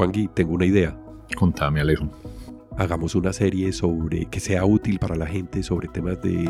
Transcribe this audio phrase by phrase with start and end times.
[0.00, 0.98] Juan tengo una idea.
[1.36, 2.08] Contame, Alejo.
[2.78, 6.48] Hagamos una serie sobre que sea útil para la gente sobre temas de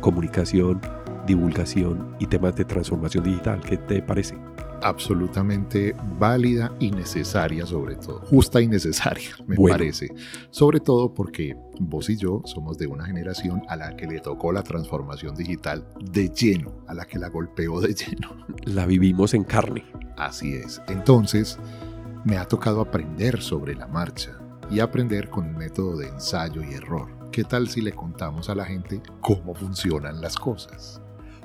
[0.00, 0.80] comunicación,
[1.26, 3.60] divulgación y temas de transformación digital.
[3.60, 4.38] ¿Qué te parece?
[4.82, 8.20] absolutamente válida y necesaria sobre todo.
[8.20, 10.10] Justa y necesaria, me parece.
[10.50, 14.52] Sobre todo porque vos y yo somos de una generación a la que le tocó
[14.52, 18.46] la transformación digital de lleno, a la que la golpeó de lleno.
[18.64, 19.84] La vivimos en carne.
[20.16, 20.80] Así es.
[20.88, 21.58] Entonces,
[22.26, 24.32] me ha tocado aprender sobre la marcha
[24.68, 27.30] y aprender con el método de ensayo y error.
[27.30, 31.00] ¿Qué tal si le contamos a la gente cómo funcionan las cosas?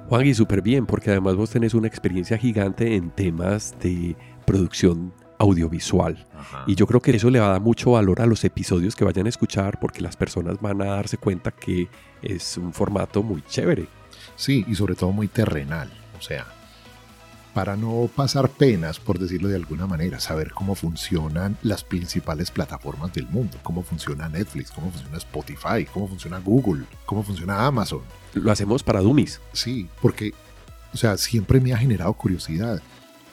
[0.10, 4.18] Juan, y súper bien, porque además vos tenés una experiencia gigante en temas de
[4.48, 6.28] producción audiovisual.
[6.66, 9.06] Y yo creo que eso le va a dar mucho valor a los episodios que
[9.06, 11.90] vayan a escuchar, porque las personas van a darse cuenta que
[12.24, 13.88] es un formato muy chévere.
[14.36, 15.92] Sí, y sobre todo muy terrenal.
[16.18, 16.48] O sea,
[17.54, 23.14] para no pasar penas, por decirlo de alguna manera, saber cómo funcionan las principales plataformas
[23.14, 28.02] del mundo, cómo funciona Netflix, cómo funciona Spotify, cómo funciona Google, cómo funciona Amazon.
[28.34, 29.42] Lo hacemos para dummies.
[29.52, 30.34] Sí, porque,
[30.94, 32.82] o sea, siempre me ha generado curiosidad.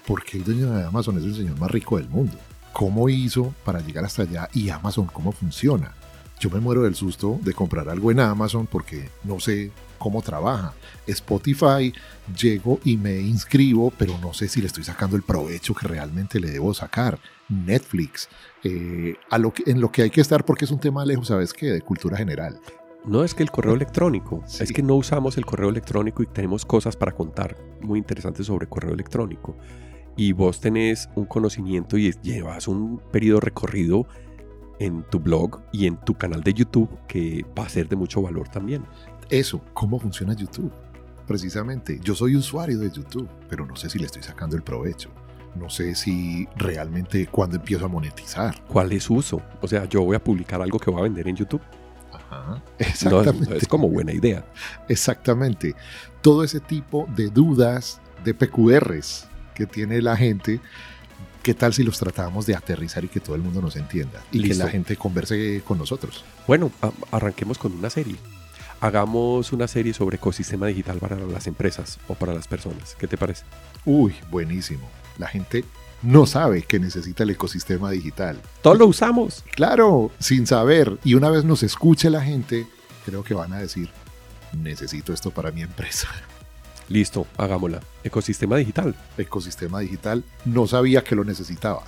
[0.07, 2.37] ¿Por qué el dueño de Amazon es el señor más rico del mundo?
[2.73, 4.49] ¿Cómo hizo para llegar hasta allá?
[4.53, 5.95] Y Amazon, ¿cómo funciona?
[6.41, 10.75] Yo me muero del susto de comprar algo en Amazon porque no sé cómo trabaja.
[11.07, 11.93] Spotify,
[12.37, 16.41] llego y me inscribo, pero no sé si le estoy sacando el provecho que realmente
[16.41, 17.19] le debo sacar.
[17.49, 18.29] Netflix,
[18.65, 21.29] eh, a lo que, en lo que hay que estar porque es un tema lejos,
[21.29, 21.67] ¿sabes qué?
[21.67, 22.61] De cultura general.
[23.05, 26.67] No es que el correo electrónico, es que no usamos el correo electrónico y tenemos
[26.67, 29.57] cosas para contar muy interesantes sobre correo electrónico.
[30.17, 34.07] Y vos tenés un conocimiento y llevas un periodo recorrido
[34.79, 38.23] en tu blog y en tu canal de YouTube que va a ser de mucho
[38.23, 38.85] valor también.
[39.31, 40.73] Eso, ¿cómo funciona YouTube?
[41.27, 45.11] Precisamente, yo soy usuario de YouTube, pero no sé si le estoy sacando el provecho.
[45.55, 48.63] No sé si realmente cuando empiezo a monetizar.
[48.67, 49.43] ¿Cuál es su uso?
[49.61, 51.61] O sea, yo voy a publicar algo que voy a vender en YouTube.
[52.13, 53.57] Ajá, exactamente.
[53.57, 54.45] es como buena idea.
[54.89, 55.75] Exactamente.
[56.23, 60.61] Todo ese tipo de dudas, de PQRs que tiene la gente,
[61.43, 64.23] ¿qué tal si los tratamos de aterrizar y que todo el mundo nos entienda?
[64.33, 66.25] Y que la gente converse con nosotros.
[66.47, 66.71] Bueno,
[67.11, 68.17] arranquemos con una serie.
[68.81, 72.95] Hagamos una serie sobre ecosistema digital para las empresas o para las personas.
[72.99, 73.45] ¿Qué te parece?
[73.85, 74.89] Uy, buenísimo.
[75.19, 75.65] La gente
[76.03, 78.41] no sabe que necesita el ecosistema digital.
[78.63, 79.45] Todos lo usamos.
[79.55, 80.99] Claro, sin saber.
[81.03, 82.67] Y una vez nos escuche la gente,
[83.05, 83.91] creo que van a decir,
[84.53, 86.09] necesito esto para mi empresa.
[86.89, 87.81] Listo, hagámosla.
[88.03, 88.95] Ecosistema digital.
[89.19, 90.25] Ecosistema digital.
[90.45, 91.83] No sabía que lo necesitaba.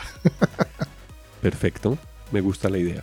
[1.42, 1.98] Perfecto.
[2.32, 3.02] Me gusta la idea.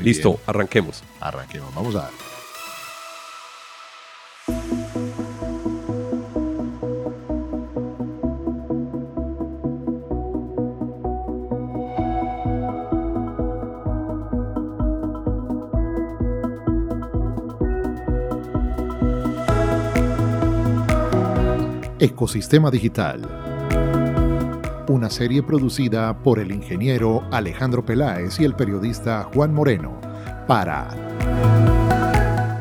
[0.00, 1.02] Listo, arranquemos.
[1.20, 1.74] Arranquemos.
[1.74, 2.37] Vamos a ver.
[22.00, 23.22] Ecosistema Digital.
[24.86, 30.00] Una serie producida por el ingeniero Alejandro Peláez y el periodista Juan Moreno
[30.46, 30.90] para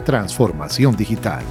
[0.05, 1.43] Transformación Digital.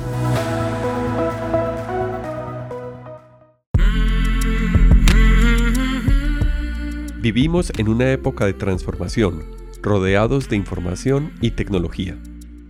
[7.21, 9.45] Vivimos en una época de transformación,
[9.81, 12.19] rodeados de información y tecnología.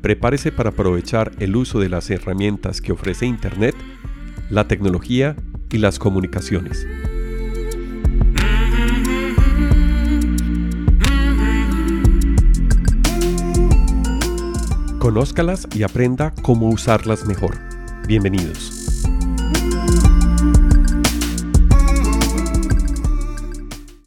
[0.03, 3.75] Prepárese para aprovechar el uso de las herramientas que ofrece Internet
[4.50, 5.36] la tecnología
[5.70, 6.86] y las comunicaciones.
[14.98, 17.58] Conózcalas y aprenda cómo usarlas mejor.
[18.06, 18.75] Bienvenidos.